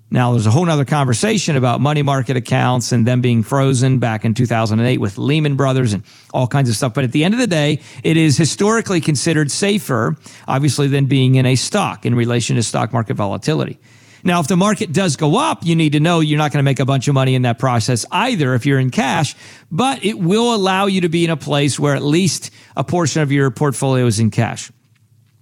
Now, 0.09 0.31
there's 0.31 0.45
a 0.45 0.51
whole 0.51 0.69
other 0.69 0.85
conversation 0.85 1.57
about 1.57 1.81
money 1.81 2.01
market 2.01 2.37
accounts 2.37 2.93
and 2.93 3.05
them 3.05 3.19
being 3.19 3.43
frozen 3.43 3.99
back 3.99 4.23
in 4.23 4.33
2008 4.33 4.99
with 5.01 5.17
Lehman 5.17 5.57
Brothers 5.57 5.91
and 5.91 6.01
all 6.33 6.47
kinds 6.47 6.69
of 6.69 6.77
stuff. 6.77 6.93
But 6.93 7.03
at 7.03 7.11
the 7.11 7.25
end 7.25 7.33
of 7.33 7.41
the 7.41 7.47
day, 7.47 7.81
it 8.03 8.15
is 8.15 8.37
historically 8.37 9.01
considered 9.01 9.51
safer, 9.51 10.15
obviously, 10.47 10.87
than 10.87 11.07
being 11.07 11.35
in 11.35 11.45
a 11.45 11.55
stock 11.55 12.05
in 12.05 12.15
relation 12.15 12.55
to 12.55 12.63
stock 12.63 12.93
market 12.93 13.15
volatility. 13.15 13.79
Now, 14.27 14.41
if 14.41 14.47
the 14.47 14.57
market 14.57 14.91
does 14.91 15.15
go 15.15 15.37
up, 15.37 15.65
you 15.65 15.73
need 15.73 15.93
to 15.93 16.01
know 16.01 16.19
you're 16.19 16.37
not 16.37 16.51
going 16.51 16.59
to 16.59 16.63
make 16.63 16.81
a 16.81 16.85
bunch 16.85 17.07
of 17.07 17.13
money 17.13 17.33
in 17.33 17.43
that 17.43 17.59
process 17.59 18.05
either 18.11 18.55
if 18.55 18.65
you're 18.65 18.77
in 18.77 18.89
cash, 18.89 19.37
but 19.71 20.03
it 20.03 20.19
will 20.19 20.53
allow 20.53 20.87
you 20.87 20.99
to 21.01 21.07
be 21.07 21.23
in 21.23 21.29
a 21.29 21.37
place 21.37 21.79
where 21.79 21.95
at 21.95 22.03
least 22.03 22.51
a 22.75 22.83
portion 22.83 23.21
of 23.21 23.31
your 23.31 23.49
portfolio 23.51 24.05
is 24.05 24.19
in 24.19 24.29
cash 24.29 24.69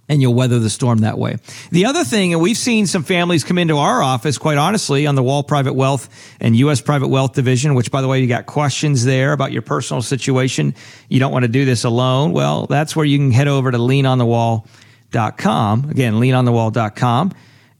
and 0.08 0.22
you'll 0.22 0.34
weather 0.34 0.60
the 0.60 0.70
storm 0.70 0.98
that 0.98 1.18
way. 1.18 1.38
The 1.72 1.86
other 1.86 2.04
thing, 2.04 2.32
and 2.32 2.40
we've 2.40 2.56
seen 2.56 2.86
some 2.86 3.02
families 3.02 3.42
come 3.42 3.58
into 3.58 3.76
our 3.76 4.04
office, 4.04 4.38
quite 4.38 4.56
honestly, 4.56 5.04
on 5.08 5.16
the 5.16 5.22
Wall 5.24 5.42
Private 5.42 5.72
Wealth 5.72 6.08
and 6.38 6.54
U.S. 6.54 6.80
Private 6.80 7.08
Wealth 7.08 7.34
Division, 7.34 7.74
which, 7.74 7.90
by 7.90 8.02
the 8.02 8.06
way, 8.06 8.20
you 8.20 8.28
got 8.28 8.46
questions 8.46 9.04
there 9.04 9.32
about 9.32 9.50
your 9.50 9.62
personal 9.62 10.00
situation. 10.00 10.76
You 11.08 11.18
don't 11.18 11.32
want 11.32 11.42
to 11.42 11.48
do 11.48 11.64
this 11.64 11.82
alone. 11.82 12.32
Well, 12.32 12.66
that's 12.66 12.94
where 12.94 13.04
you 13.04 13.18
can 13.18 13.32
head 13.32 13.48
over 13.48 13.72
to 13.72 13.78
leanonthewall.com. 13.78 15.90
Again, 15.90 16.14
leanonthewall.com. 16.14 17.32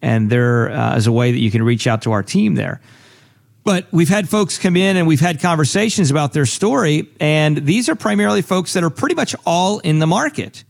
And 0.02 0.30
there 0.30 0.70
uh, 0.70 0.96
is 0.96 1.06
a 1.06 1.12
way 1.12 1.32
that 1.32 1.38
you 1.38 1.50
can 1.50 1.62
reach 1.62 1.86
out 1.86 2.02
to 2.02 2.12
our 2.12 2.22
team 2.22 2.54
there. 2.54 2.80
But 3.64 3.86
we've 3.90 4.08
had 4.08 4.28
folks 4.28 4.58
come 4.58 4.76
in 4.76 4.96
and 4.96 5.08
we've 5.08 5.20
had 5.20 5.40
conversations 5.40 6.10
about 6.10 6.32
their 6.32 6.46
story. 6.46 7.08
And 7.18 7.56
these 7.58 7.88
are 7.88 7.96
primarily 7.96 8.42
folks 8.42 8.74
that 8.74 8.84
are 8.84 8.90
pretty 8.90 9.16
much 9.16 9.34
all 9.44 9.80
in 9.80 9.98
the 9.98 10.06
market 10.06 10.64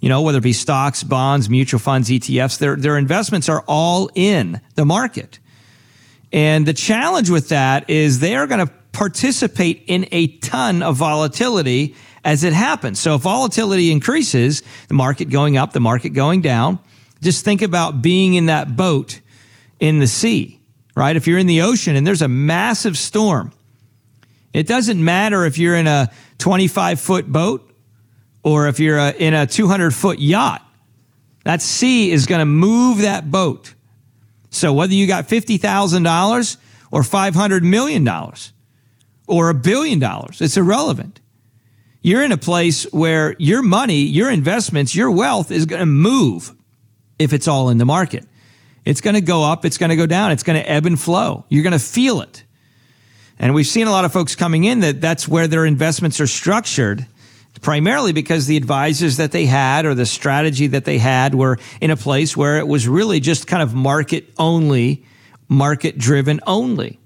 you 0.00 0.08
know, 0.08 0.22
whether 0.22 0.38
it 0.38 0.42
be 0.42 0.52
stocks, 0.52 1.02
bonds, 1.02 1.50
mutual 1.50 1.80
funds, 1.80 2.08
ETFs, 2.08 2.58
their, 2.58 2.76
their 2.76 2.96
investments 2.96 3.48
are 3.48 3.64
all 3.66 4.10
in 4.14 4.60
the 4.76 4.84
market. 4.84 5.38
And 6.32 6.66
the 6.66 6.74
challenge 6.74 7.30
with 7.30 7.48
that 7.48 7.88
is 7.90 8.20
they 8.20 8.36
are 8.36 8.46
going 8.46 8.64
to 8.64 8.72
participate 8.92 9.84
in 9.86 10.06
a 10.12 10.28
ton 10.38 10.82
of 10.82 10.96
volatility 10.96 11.96
as 12.24 12.44
it 12.44 12.52
happens. 12.52 13.00
So 13.00 13.14
if 13.14 13.22
volatility 13.22 13.90
increases, 13.90 14.62
the 14.88 14.94
market 14.94 15.30
going 15.30 15.56
up, 15.56 15.72
the 15.72 15.80
market 15.80 16.10
going 16.10 16.42
down, 16.42 16.78
just 17.22 17.44
think 17.44 17.62
about 17.62 18.02
being 18.02 18.34
in 18.34 18.46
that 18.46 18.76
boat 18.76 19.20
in 19.80 19.98
the 19.98 20.06
sea, 20.06 20.60
right? 20.94 21.16
If 21.16 21.26
you're 21.26 21.38
in 21.38 21.46
the 21.46 21.62
ocean 21.62 21.96
and 21.96 22.06
there's 22.06 22.22
a 22.22 22.28
massive 22.28 22.96
storm, 22.96 23.52
it 24.52 24.66
doesn't 24.66 25.02
matter 25.02 25.44
if 25.44 25.58
you're 25.58 25.76
in 25.76 25.86
a 25.86 26.10
25 26.38 27.00
foot 27.00 27.30
boat 27.30 27.70
or 28.42 28.68
if 28.68 28.80
you're 28.80 28.98
a, 28.98 29.12
in 29.12 29.34
a 29.34 29.46
200 29.46 29.94
foot 29.94 30.18
yacht, 30.18 30.64
that 31.44 31.62
sea 31.62 32.10
is 32.10 32.26
going 32.26 32.40
to 32.40 32.46
move 32.46 32.98
that 32.98 33.30
boat. 33.30 33.74
So 34.50 34.72
whether 34.72 34.94
you 34.94 35.06
got 35.06 35.28
$50,000 35.28 36.56
or 36.90 37.02
$500 37.02 37.62
million 37.62 38.08
or 39.26 39.50
a 39.50 39.54
billion 39.54 39.98
dollars, 39.98 40.40
it's 40.40 40.56
irrelevant. 40.56 41.20
You're 42.00 42.22
in 42.22 42.32
a 42.32 42.38
place 42.38 42.84
where 42.92 43.34
your 43.38 43.62
money, 43.62 44.00
your 44.02 44.30
investments, 44.30 44.94
your 44.94 45.10
wealth 45.10 45.50
is 45.50 45.66
going 45.66 45.80
to 45.80 45.86
move 45.86 46.54
if 47.18 47.32
it's 47.32 47.48
all 47.48 47.70
in 47.70 47.78
the 47.78 47.84
market. 47.84 48.24
It's 48.84 49.00
going 49.00 49.14
to 49.14 49.20
go 49.20 49.44
up, 49.44 49.64
it's 49.64 49.78
going 49.78 49.90
to 49.90 49.96
go 49.96 50.06
down, 50.06 50.32
it's 50.32 50.42
going 50.42 50.60
to 50.60 50.68
ebb 50.68 50.86
and 50.86 50.98
flow. 50.98 51.44
You're 51.48 51.62
going 51.62 51.72
to 51.72 51.78
feel 51.78 52.20
it. 52.20 52.44
And 53.38 53.54
we've 53.54 53.66
seen 53.66 53.86
a 53.86 53.90
lot 53.90 54.04
of 54.04 54.12
folks 54.12 54.34
coming 54.34 54.64
in 54.64 54.80
that 54.80 55.00
that's 55.00 55.28
where 55.28 55.46
their 55.46 55.64
investments 55.64 56.20
are 56.20 56.26
structured 56.26 57.06
primarily 57.60 58.12
because 58.12 58.46
the 58.46 58.56
advisors 58.56 59.16
that 59.16 59.32
they 59.32 59.46
had 59.46 59.84
or 59.84 59.94
the 59.94 60.06
strategy 60.06 60.68
that 60.68 60.84
they 60.84 60.98
had 60.98 61.34
were 61.34 61.58
in 61.80 61.90
a 61.90 61.96
place 61.96 62.36
where 62.36 62.58
it 62.58 62.66
was 62.66 62.88
really 62.88 63.20
just 63.20 63.46
kind 63.46 63.62
of 63.62 63.74
market 63.74 64.24
only, 64.38 65.04
market 65.48 65.98
driven 65.98 66.40
only. 66.46 66.98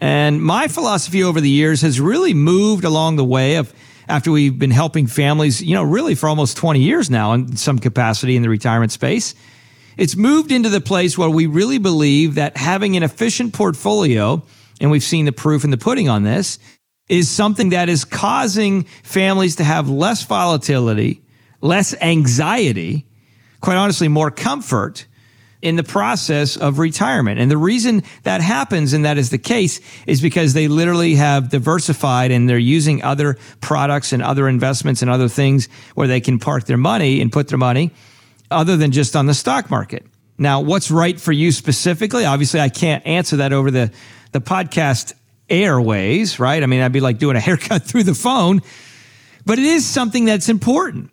And 0.00 0.42
my 0.42 0.68
philosophy 0.68 1.22
over 1.22 1.40
the 1.40 1.48
years 1.48 1.82
has 1.82 2.00
really 2.00 2.34
moved 2.34 2.84
along 2.84 3.16
the 3.16 3.24
way 3.24 3.56
of 3.56 3.72
after 4.08 4.30
we've 4.30 4.58
been 4.58 4.70
helping 4.70 5.06
families, 5.06 5.62
you 5.62 5.74
know, 5.74 5.82
really 5.82 6.14
for 6.14 6.28
almost 6.28 6.56
20 6.56 6.80
years 6.80 7.10
now 7.10 7.32
in 7.32 7.56
some 7.56 7.78
capacity 7.78 8.36
in 8.36 8.42
the 8.42 8.48
retirement 8.48 8.92
space. 8.92 9.34
It's 9.96 10.16
moved 10.16 10.52
into 10.52 10.68
the 10.68 10.80
place 10.80 11.18
where 11.18 11.30
we 11.30 11.46
really 11.46 11.78
believe 11.78 12.36
that 12.36 12.56
having 12.56 12.96
an 12.96 13.02
efficient 13.02 13.52
portfolio, 13.52 14.42
and 14.80 14.90
we've 14.90 15.02
seen 15.02 15.26
the 15.26 15.32
proof 15.32 15.64
in 15.64 15.70
the 15.70 15.76
pudding 15.76 16.08
on 16.08 16.22
this, 16.22 16.58
is 17.08 17.28
something 17.28 17.70
that 17.70 17.88
is 17.88 18.04
causing 18.04 18.84
families 19.02 19.56
to 19.56 19.64
have 19.64 19.88
less 19.88 20.22
volatility, 20.24 21.20
less 21.60 21.94
anxiety, 22.00 23.06
quite 23.60 23.76
honestly, 23.76 24.08
more 24.08 24.30
comfort 24.30 25.06
in 25.62 25.76
the 25.76 25.84
process 25.84 26.56
of 26.56 26.78
retirement. 26.80 27.40
And 27.40 27.50
the 27.50 27.56
reason 27.56 28.02
that 28.24 28.40
happens 28.40 28.92
and 28.92 29.04
that 29.04 29.16
is 29.16 29.30
the 29.30 29.38
case 29.38 29.80
is 30.06 30.20
because 30.20 30.52
they 30.52 30.66
literally 30.68 31.14
have 31.14 31.48
diversified 31.48 32.32
and 32.32 32.48
they're 32.48 32.58
using 32.58 33.02
other 33.02 33.38
products 33.60 34.12
and 34.12 34.22
other 34.22 34.48
investments 34.48 35.02
and 35.02 35.10
other 35.10 35.28
things 35.28 35.68
where 35.94 36.08
they 36.08 36.20
can 36.20 36.40
park 36.40 36.66
their 36.66 36.76
money 36.76 37.20
and 37.20 37.32
put 37.32 37.48
their 37.48 37.58
money 37.58 37.92
other 38.50 38.76
than 38.76 38.90
just 38.90 39.14
on 39.14 39.26
the 39.26 39.34
stock 39.34 39.70
market. 39.70 40.04
Now, 40.36 40.60
what's 40.60 40.90
right 40.90 41.18
for 41.18 41.32
you 41.32 41.52
specifically? 41.52 42.24
Obviously, 42.24 42.58
I 42.58 42.68
can't 42.68 43.06
answer 43.06 43.36
that 43.36 43.52
over 43.52 43.70
the, 43.70 43.92
the 44.32 44.40
podcast 44.40 45.14
airways, 45.48 46.40
right? 46.40 46.62
I 46.62 46.66
mean, 46.66 46.80
I'd 46.80 46.92
be 46.92 47.00
like 47.00 47.18
doing 47.18 47.36
a 47.36 47.40
haircut 47.48 47.84
through 47.84 48.02
the 48.02 48.14
phone, 48.14 48.62
but 49.46 49.60
it 49.60 49.64
is 49.64 49.86
something 49.86 50.24
that's 50.24 50.48
important. 50.48 51.12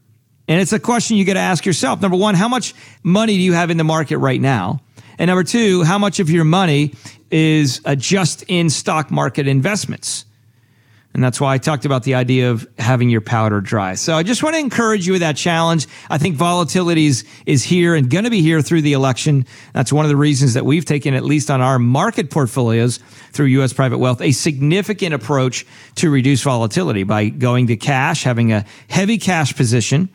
And 0.50 0.60
it's 0.60 0.74
a 0.74 0.79
question 0.79 1.15
you 1.15 1.25
got 1.25 1.36
to 1.36 1.39
ask 1.39 1.63
yourself. 1.63 2.01
Number 2.01 2.18
one, 2.18 2.34
how 2.34 2.48
much 2.48 2.74
money 3.03 3.38
do 3.38 3.41
you 3.41 3.53
have 3.53 3.70
in 3.70 3.77
the 3.77 3.84
market 3.84 4.18
right 4.18 4.41
now? 4.41 4.82
And 5.20 5.29
number 5.29 5.44
two, 5.44 5.84
how 5.84 6.00
much 6.00 6.20
of 6.20 6.32
your 6.32 6.44
money 6.44 6.96
is 7.29 7.82
just 7.98 8.44
in 8.48 8.72
stock 8.72 9.12
market 9.12 9.48
investments? 9.48 10.25
And 11.13 11.24
that's 11.24 11.39
why 11.39 11.53
I 11.53 11.60
talked 11.60 11.86
about 11.86 12.01
the 12.01 12.15
idea 12.15 12.50
of 12.50 12.68
having 12.79 13.12
your 13.12 13.22
powder 13.22 13.62
dry. 13.62 13.94
So 13.94 14.15
I 14.15 14.24
just 14.24 14.41
want 14.41 14.56
to 14.56 14.60
encourage 14.60 15.06
you 15.06 15.13
with 15.13 15.22
that 15.22 15.38
challenge. 15.38 15.88
I 16.10 16.18
think 16.18 16.36
volatility 16.36 17.06
is, 17.06 17.25
is 17.46 17.63
here 17.63 17.94
and 17.94 18.10
going 18.10 18.24
to 18.24 18.29
be 18.32 18.41
here 18.41 18.62
through 18.62 18.82
the 18.82 18.94
election. 18.94 19.46
That's 19.74 19.94
one 19.94 20.06
of 20.06 20.10
the 20.10 20.15
reasons 20.15 20.56
that 20.56 20.65
we've 20.65 20.86
taken, 20.86 21.13
at 21.13 21.24
least 21.24 21.51
on 21.51 21.62
our 21.62 21.77
market 21.77 22.32
portfolios 22.32 22.98
through 23.34 23.48
U.S. 23.48 23.74
private 23.74 24.00
wealth, 24.00 24.22
a 24.22 24.32
significant 24.32 25.13
approach 25.13 25.65
to 25.96 26.10
reduce 26.10 26.41
volatility 26.41 27.03
by 27.03 27.29
going 27.29 27.68
to 27.68 27.75
cash, 27.75 28.24
having 28.24 28.51
a 28.51 28.65
heavy 28.88 29.20
cash 29.20 29.56
position 29.56 30.10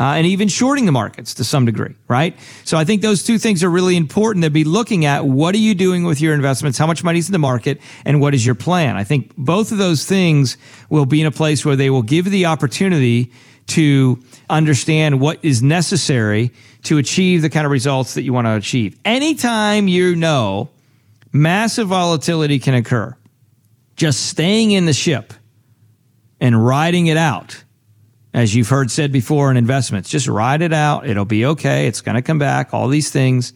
uh, 0.00 0.14
and 0.14 0.26
even 0.26 0.48
shorting 0.48 0.86
the 0.86 0.92
markets 0.92 1.34
to 1.34 1.44
some 1.44 1.66
degree, 1.66 1.94
right? 2.08 2.34
So 2.64 2.78
I 2.78 2.84
think 2.84 3.02
those 3.02 3.22
two 3.22 3.36
things 3.36 3.62
are 3.62 3.68
really 3.68 3.98
important 3.98 4.44
to 4.44 4.50
be 4.50 4.64
looking 4.64 5.04
at. 5.04 5.26
What 5.26 5.54
are 5.54 5.58
you 5.58 5.74
doing 5.74 6.04
with 6.04 6.22
your 6.22 6.32
investments? 6.32 6.78
How 6.78 6.86
much 6.86 7.04
money 7.04 7.18
is 7.18 7.28
in 7.28 7.32
the 7.32 7.38
market? 7.38 7.82
And 8.06 8.18
what 8.18 8.32
is 8.32 8.44
your 8.44 8.54
plan? 8.54 8.96
I 8.96 9.04
think 9.04 9.36
both 9.36 9.72
of 9.72 9.78
those 9.78 10.06
things 10.06 10.56
will 10.88 11.04
be 11.04 11.20
in 11.20 11.26
a 11.26 11.30
place 11.30 11.66
where 11.66 11.76
they 11.76 11.90
will 11.90 12.00
give 12.00 12.24
you 12.24 12.32
the 12.32 12.46
opportunity 12.46 13.30
to 13.66 14.18
understand 14.48 15.20
what 15.20 15.38
is 15.42 15.62
necessary 15.62 16.50
to 16.84 16.96
achieve 16.96 17.42
the 17.42 17.50
kind 17.50 17.66
of 17.66 17.70
results 17.70 18.14
that 18.14 18.22
you 18.22 18.32
want 18.32 18.46
to 18.46 18.54
achieve. 18.54 18.98
Anytime 19.04 19.86
you 19.86 20.16
know 20.16 20.70
massive 21.30 21.88
volatility 21.88 22.58
can 22.58 22.72
occur, 22.72 23.14
just 23.96 24.28
staying 24.30 24.70
in 24.70 24.86
the 24.86 24.94
ship 24.94 25.34
and 26.40 26.64
riding 26.66 27.08
it 27.08 27.18
out 27.18 27.62
as 28.32 28.54
you've 28.54 28.68
heard 28.68 28.90
said 28.90 29.12
before 29.12 29.50
in 29.50 29.56
investments, 29.56 30.08
just 30.08 30.28
ride 30.28 30.62
it 30.62 30.72
out. 30.72 31.06
It'll 31.06 31.24
be 31.24 31.44
okay. 31.46 31.86
It's 31.86 32.00
going 32.00 32.14
to 32.14 32.22
come 32.22 32.38
back. 32.38 32.72
All 32.72 32.88
these 32.88 33.10
things. 33.10 33.52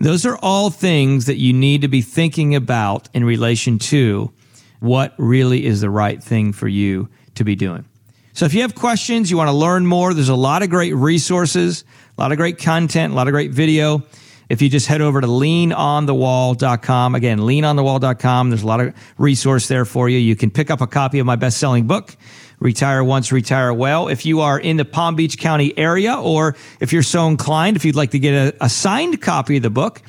Those 0.00 0.26
are 0.26 0.36
all 0.42 0.70
things 0.70 1.26
that 1.26 1.36
you 1.36 1.52
need 1.52 1.82
to 1.82 1.88
be 1.88 2.02
thinking 2.02 2.54
about 2.54 3.08
in 3.14 3.24
relation 3.24 3.78
to 3.78 4.32
what 4.80 5.14
really 5.16 5.64
is 5.64 5.80
the 5.80 5.88
right 5.88 6.22
thing 6.22 6.52
for 6.52 6.68
you 6.68 7.08
to 7.36 7.44
be 7.44 7.54
doing. 7.56 7.86
So 8.34 8.44
if 8.44 8.52
you 8.52 8.62
have 8.62 8.74
questions, 8.74 9.30
you 9.30 9.36
want 9.36 9.48
to 9.48 9.56
learn 9.56 9.86
more, 9.86 10.12
there's 10.12 10.28
a 10.28 10.34
lot 10.34 10.62
of 10.62 10.68
great 10.68 10.94
resources, 10.94 11.84
a 12.18 12.20
lot 12.20 12.32
of 12.32 12.38
great 12.38 12.58
content, 12.58 13.12
a 13.12 13.16
lot 13.16 13.28
of 13.28 13.32
great 13.32 13.52
video. 13.52 14.02
If 14.48 14.60
you 14.60 14.68
just 14.68 14.88
head 14.88 15.00
over 15.00 15.20
to 15.20 15.26
leanonthewall.com, 15.26 17.14
again, 17.14 17.38
leanonthewall.com, 17.38 18.50
there's 18.50 18.62
a 18.62 18.66
lot 18.66 18.80
of 18.80 18.94
resource 19.16 19.68
there 19.68 19.84
for 19.84 20.08
you. 20.08 20.18
You 20.18 20.36
can 20.36 20.50
pick 20.50 20.70
up 20.70 20.80
a 20.80 20.86
copy 20.86 21.18
of 21.20 21.26
my 21.26 21.36
best-selling 21.36 21.86
book, 21.86 22.16
Retire 22.60 23.02
Once, 23.04 23.32
Retire 23.32 23.72
Well. 23.72 24.08
If 24.08 24.24
you 24.24 24.40
are 24.40 24.58
in 24.58 24.76
the 24.76 24.84
Palm 24.84 25.16
Beach 25.16 25.38
County 25.38 25.76
area, 25.76 26.14
or 26.14 26.56
if 26.80 26.92
you're 26.92 27.02
so 27.02 27.26
inclined, 27.26 27.76
if 27.76 27.84
you'd 27.84 27.96
like 27.96 28.12
to 28.12 28.18
get 28.18 28.32
a, 28.32 28.64
a 28.64 28.68
signed 28.68 29.20
copy 29.20 29.56
of 29.58 29.62
the 29.62 29.70
book, 29.70 30.02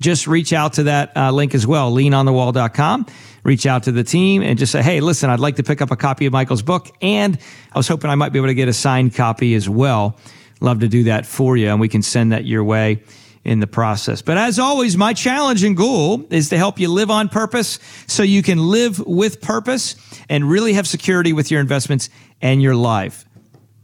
just 0.00 0.26
reach 0.26 0.52
out 0.52 0.74
to 0.74 0.84
that 0.84 1.16
uh, 1.16 1.30
link 1.30 1.54
as 1.54 1.66
well, 1.66 1.92
leanonthewall.com. 1.92 3.06
Reach 3.42 3.66
out 3.66 3.84
to 3.84 3.92
the 3.92 4.04
team 4.04 4.42
and 4.42 4.58
just 4.58 4.72
say, 4.72 4.82
hey, 4.82 5.00
listen, 5.00 5.30
I'd 5.30 5.40
like 5.40 5.56
to 5.56 5.62
pick 5.62 5.80
up 5.80 5.90
a 5.90 5.96
copy 5.96 6.26
of 6.26 6.32
Michael's 6.32 6.62
book. 6.62 6.90
And 7.00 7.38
I 7.72 7.78
was 7.78 7.88
hoping 7.88 8.10
I 8.10 8.14
might 8.14 8.32
be 8.32 8.38
able 8.38 8.48
to 8.48 8.54
get 8.54 8.68
a 8.68 8.72
signed 8.72 9.14
copy 9.14 9.54
as 9.54 9.68
well. 9.68 10.16
Love 10.60 10.80
to 10.80 10.88
do 10.88 11.04
that 11.04 11.24
for 11.26 11.56
you, 11.56 11.68
and 11.68 11.80
we 11.80 11.88
can 11.88 12.02
send 12.02 12.32
that 12.32 12.44
your 12.44 12.62
way 12.64 13.02
in 13.44 13.60
the 13.60 13.66
process. 13.66 14.22
But 14.22 14.36
as 14.36 14.58
always, 14.58 14.96
my 14.96 15.14
challenge 15.14 15.64
and 15.64 15.76
goal 15.76 16.26
is 16.30 16.50
to 16.50 16.58
help 16.58 16.78
you 16.78 16.88
live 16.88 17.10
on 17.10 17.28
purpose 17.28 17.78
so 18.06 18.22
you 18.22 18.42
can 18.42 18.58
live 18.58 18.98
with 19.00 19.40
purpose 19.40 19.96
and 20.28 20.48
really 20.48 20.74
have 20.74 20.86
security 20.86 21.32
with 21.32 21.50
your 21.50 21.60
investments 21.60 22.10
and 22.42 22.62
your 22.62 22.74
life. 22.74 23.24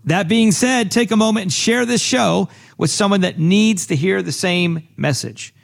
That 0.04 0.28
being 0.28 0.52
said, 0.52 0.90
take 0.90 1.10
a 1.10 1.16
moment 1.16 1.44
and 1.44 1.52
share 1.52 1.84
this 1.84 2.00
show 2.00 2.48
with 2.78 2.90
someone 2.90 3.22
that 3.22 3.38
needs 3.38 3.86
to 3.86 3.96
hear 3.96 4.22
the 4.22 4.32
same 4.32 4.86
message 4.96 5.54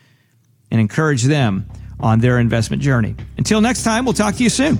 and 0.70 0.80
encourage 0.80 1.24
them 1.24 1.68
on 2.00 2.18
their 2.20 2.38
investment 2.38 2.82
journey. 2.82 3.14
Until 3.36 3.60
next 3.60 3.84
time, 3.84 4.04
we'll 4.04 4.14
talk 4.14 4.34
to 4.36 4.42
you 4.42 4.50
soon. 4.50 4.78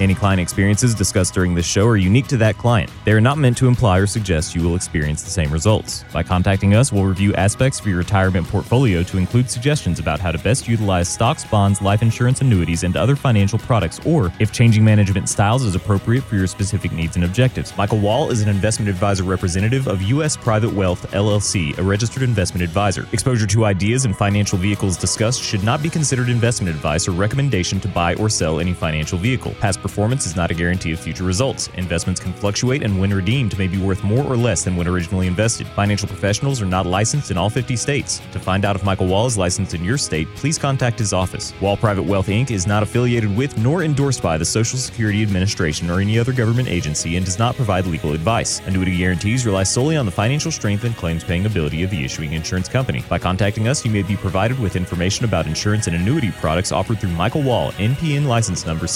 Any 0.00 0.14
client 0.14 0.40
experiences 0.40 0.94
discussed 0.94 1.34
during 1.34 1.54
this 1.54 1.66
show 1.66 1.86
are 1.86 1.98
unique 1.98 2.26
to 2.28 2.38
that 2.38 2.56
client. 2.56 2.90
They 3.04 3.12
are 3.12 3.20
not 3.20 3.36
meant 3.36 3.58
to 3.58 3.68
imply 3.68 3.98
or 3.98 4.06
suggest 4.06 4.54
you 4.54 4.62
will 4.62 4.74
experience 4.74 5.22
the 5.22 5.28
same 5.28 5.52
results. 5.52 6.06
By 6.10 6.22
contacting 6.22 6.74
us, 6.74 6.90
we'll 6.90 7.04
review 7.04 7.34
aspects 7.34 7.80
of 7.80 7.86
your 7.86 7.98
retirement 7.98 8.48
portfolio 8.48 9.02
to 9.02 9.18
include 9.18 9.50
suggestions 9.50 9.98
about 9.98 10.18
how 10.18 10.32
to 10.32 10.38
best 10.38 10.66
utilize 10.66 11.06
stocks, 11.06 11.44
bonds, 11.44 11.82
life 11.82 12.00
insurance, 12.00 12.40
annuities, 12.40 12.82
and 12.82 12.96
other 12.96 13.14
financial 13.14 13.58
products, 13.58 14.00
or 14.06 14.32
if 14.38 14.52
changing 14.52 14.82
management 14.82 15.28
styles 15.28 15.64
is 15.64 15.74
appropriate 15.74 16.24
for 16.24 16.36
your 16.36 16.46
specific 16.46 16.92
needs 16.92 17.16
and 17.16 17.24
objectives. 17.26 17.76
Michael 17.76 17.98
Wall 17.98 18.30
is 18.30 18.40
an 18.40 18.48
investment 18.48 18.88
advisor 18.88 19.24
representative 19.24 19.86
of 19.86 20.00
U.S. 20.00 20.34
Private 20.34 20.72
Wealth 20.72 21.10
LLC, 21.12 21.76
a 21.76 21.82
registered 21.82 22.22
investment 22.22 22.64
advisor. 22.64 23.06
Exposure 23.12 23.46
to 23.48 23.66
ideas 23.66 24.06
and 24.06 24.16
financial 24.16 24.56
vehicles 24.56 24.96
discussed 24.96 25.42
should 25.42 25.62
not 25.62 25.82
be 25.82 25.90
considered 25.90 26.30
investment 26.30 26.74
advice 26.74 27.06
or 27.06 27.10
recommendation 27.10 27.78
to 27.80 27.88
buy 27.88 28.14
or 28.14 28.30
sell 28.30 28.60
any 28.60 28.72
financial 28.72 29.18
vehicle. 29.18 29.52
Past 29.60 29.82
performance 29.90 30.24
is 30.24 30.36
not 30.36 30.52
a 30.52 30.54
guarantee 30.54 30.92
of 30.92 31.00
future 31.00 31.24
results. 31.24 31.68
Investments 31.74 32.20
can 32.20 32.32
fluctuate 32.32 32.84
and 32.84 33.00
when 33.00 33.12
redeemed 33.12 33.58
may 33.58 33.66
be 33.66 33.76
worth 33.76 34.04
more 34.04 34.24
or 34.24 34.36
less 34.36 34.62
than 34.62 34.76
when 34.76 34.86
originally 34.86 35.26
invested. 35.26 35.66
Financial 35.66 36.06
professionals 36.06 36.62
are 36.62 36.66
not 36.66 36.86
licensed 36.86 37.32
in 37.32 37.36
all 37.36 37.50
50 37.50 37.74
states. 37.74 38.22
To 38.30 38.38
find 38.38 38.64
out 38.64 38.76
if 38.76 38.84
Michael 38.84 39.08
Wall 39.08 39.26
is 39.26 39.36
licensed 39.36 39.74
in 39.74 39.82
your 39.82 39.98
state, 39.98 40.28
please 40.36 40.58
contact 40.58 41.00
his 41.00 41.12
office. 41.12 41.52
Wall 41.60 41.76
Private 41.76 42.04
Wealth 42.04 42.28
Inc. 42.28 42.52
is 42.52 42.68
not 42.68 42.84
affiliated 42.84 43.36
with 43.36 43.58
nor 43.58 43.82
endorsed 43.82 44.22
by 44.22 44.38
the 44.38 44.44
Social 44.44 44.78
Security 44.78 45.24
Administration 45.24 45.90
or 45.90 45.98
any 45.98 46.20
other 46.20 46.32
government 46.32 46.68
agency 46.68 47.16
and 47.16 47.26
does 47.26 47.40
not 47.40 47.56
provide 47.56 47.84
legal 47.84 48.12
advice. 48.12 48.60
Annuity 48.68 48.96
guarantees 48.96 49.44
rely 49.44 49.64
solely 49.64 49.96
on 49.96 50.06
the 50.06 50.12
financial 50.12 50.52
strength 50.52 50.84
and 50.84 50.94
claims 50.94 51.24
paying 51.24 51.46
ability 51.46 51.82
of 51.82 51.90
the 51.90 52.04
issuing 52.04 52.34
insurance 52.34 52.68
company. 52.68 53.02
By 53.08 53.18
contacting 53.18 53.66
us, 53.66 53.84
you 53.84 53.90
may 53.90 54.02
be 54.02 54.16
provided 54.16 54.56
with 54.60 54.76
information 54.76 55.24
about 55.24 55.48
insurance 55.48 55.88
and 55.88 55.96
annuity 55.96 56.30
products 56.30 56.70
offered 56.70 57.00
through 57.00 57.10
Michael 57.10 57.42
Wall, 57.42 57.72
NPN 57.72 58.26
license 58.26 58.64
number 58.64 58.86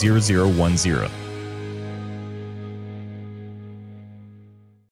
7330010. 0.00 1.29